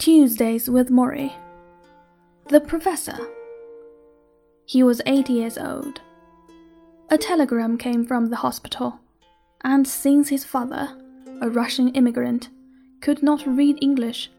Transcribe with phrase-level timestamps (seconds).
[0.00, 1.30] Tuesdays with Morrie.
[2.48, 3.18] The Professor.
[4.64, 6.00] He was 80 years old.
[7.10, 8.98] A telegram came from the hospital,
[9.62, 10.88] and since his father,
[11.42, 12.48] a Russian immigrant,
[13.02, 14.30] could not read English,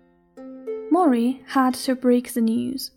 [0.91, 2.89] Morrie had to break the news,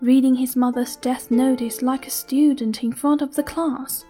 [0.00, 4.06] reading his mother's death notice like a student in front of the class.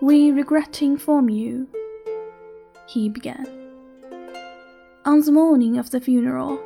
[0.00, 1.66] We regret to inform you,
[2.86, 3.60] he began.
[5.06, 6.60] On the morning of the funeral,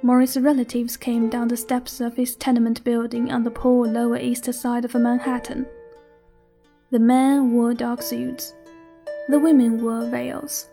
[0.00, 4.52] Morrie's relatives came down the steps of his tenement building on the poor Lower East
[4.54, 5.66] Side of Manhattan.
[6.90, 8.54] The men wore dark suits,
[9.28, 10.68] the women wore veils.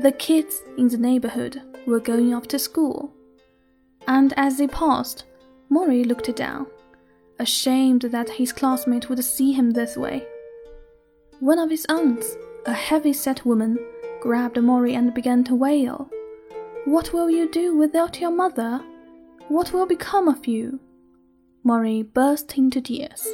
[0.00, 3.12] The kids in the neighborhood were going off to school,
[4.06, 5.24] and as they passed,
[5.68, 6.66] Morrie looked down,
[7.40, 10.24] ashamed that his classmate would see him this way.
[11.40, 13.76] One of his aunts, a heavy set woman,
[14.20, 16.08] grabbed Morrie and began to wail.
[16.86, 18.80] What will you do without your mother?
[19.48, 20.78] What will become of you?
[21.64, 23.26] Morrie burst into tears.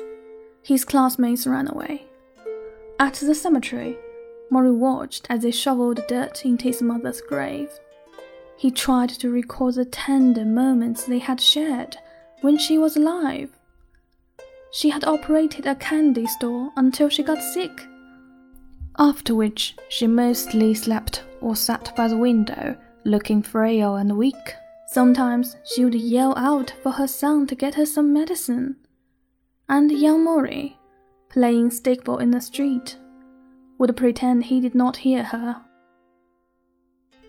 [0.63, 2.07] His classmates ran away.
[2.99, 3.99] At the cemetery,
[4.51, 7.69] Morrie watched as they shoveled dirt into his mother's grave.
[8.57, 11.99] He tried to recall the tender moments they had shared
[12.41, 13.51] when she was alive.
[14.71, 17.87] She had operated a candy store until she got sick,
[18.99, 24.55] after which she mostly slept or sat by the window looking frail and weak.
[24.87, 28.77] Sometimes she would yell out for her son to get her some medicine.
[29.69, 30.75] And young Morrie,
[31.29, 32.99] playing stickball in the street,
[33.79, 35.63] would pretend he did not hear her.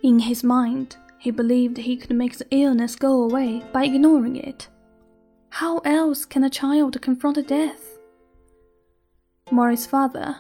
[0.02, 4.67] In his mind, he believed he could make the illness go away by ignoring it.
[5.49, 7.97] How else can a child confront a death?
[9.52, 10.35] Morrie's father,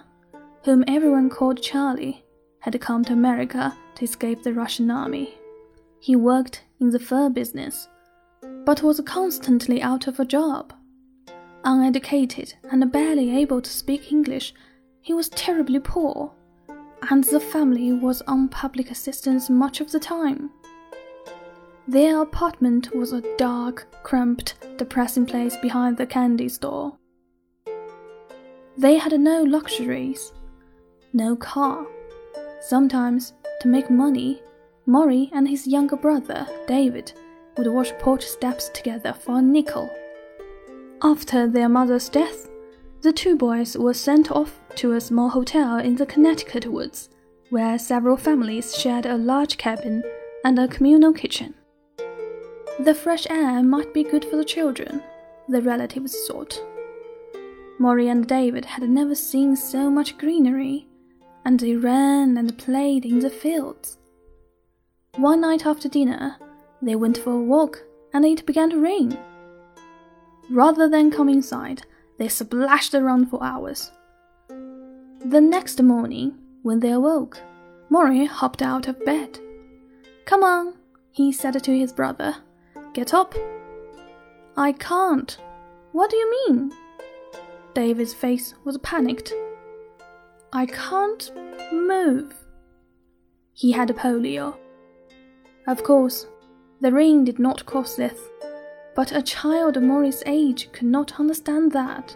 [0.65, 2.22] whom everyone called Charlie,
[2.63, 5.35] had come to America to escape the Russian army.
[5.99, 7.89] He worked in the fur business,
[8.65, 10.73] but was constantly out of a job.
[11.65, 14.53] Uneducated and barely able to speak English,
[15.01, 16.31] he was terribly poor,
[17.09, 20.49] and the family was on public assistance much of the time.
[21.85, 26.97] Their apartment was a dark, cramped, depressing place behind the candy store.
[28.77, 30.31] They had no luxuries,
[31.11, 31.85] no car.
[32.63, 34.41] Sometimes to make money,
[34.87, 37.11] Morrie and his younger brother, David,
[37.57, 39.91] would wash porch steps together for a nickel.
[41.03, 42.49] After their mother's death,
[43.01, 47.09] the two boys were sent off to a small hotel in the Connecticut woods,
[47.49, 50.01] where several families shared a large cabin
[50.45, 51.55] and a communal kitchen.
[52.79, 55.03] The fresh air might be good for the children,
[55.49, 56.63] the relatives thought.
[57.77, 60.87] Morrie and David had never seen so much greenery,
[61.45, 63.97] and they ran and played in the fields.
[65.15, 66.37] One night after dinner,
[66.81, 67.83] they went for a walk
[68.13, 69.17] and it began to rain.
[70.49, 71.83] Rather than come inside,
[72.17, 73.91] they splashed around for hours.
[74.49, 77.39] The next morning, when they awoke,
[77.89, 79.39] Morrie hopped out of bed.
[80.25, 80.73] Come on,
[81.11, 82.35] he said to his brother.
[82.93, 83.33] Get up.
[84.57, 85.37] I can't.
[85.91, 86.71] What do you mean?
[87.73, 89.33] David's face was panicked.
[90.55, 91.31] I can't
[91.71, 92.31] move.
[93.53, 94.55] He had a polio.
[95.65, 96.27] Of course,
[96.79, 98.19] the rain did not cause this,
[98.95, 102.15] but a child of Morrie's age could not understand that.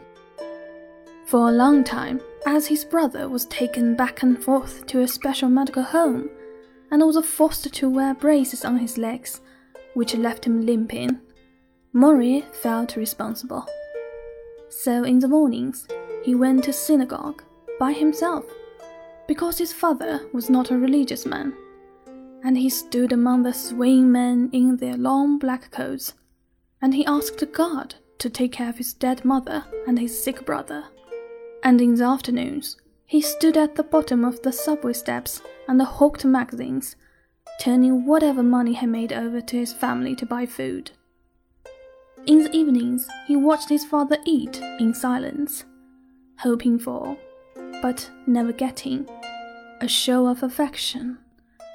[1.26, 5.50] For a long time, as his brother was taken back and forth to a special
[5.50, 6.30] medical home
[6.92, 9.42] and was forced to wear braces on his legs,
[9.96, 11.20] which left him limping,
[11.92, 13.66] Morrie felt responsible.
[14.70, 15.88] So in the mornings,
[16.24, 17.42] he went to synagogue
[17.80, 18.46] by himself
[19.28, 21.54] because his father was not a religious man
[22.44, 26.14] and he stood among the swaying men in their long black coats,
[26.82, 30.86] and he asked God to take care of his dead mother and his sick brother.
[31.64, 36.26] And in the afternoons, he stood at the bottom of the subway steps and hawked
[36.26, 36.96] magazines,
[37.60, 40.92] turning whatever money he made over to his family to buy food.
[42.26, 45.64] In the evenings, he watched his father eat in silence,
[46.40, 47.18] hoping for,
[47.82, 49.08] but never getting,
[49.82, 51.18] a show of affection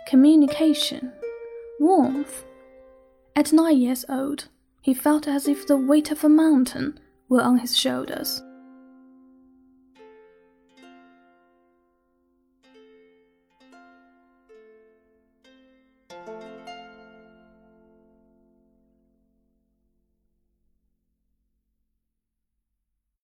[0.07, 1.13] communication,
[1.81, 2.45] warmth.
[3.35, 4.49] At nine years old,
[4.83, 8.43] he felt as if the weight of a mountain were on his shoulders.